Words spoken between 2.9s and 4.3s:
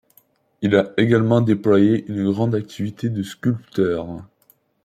de sculpteur.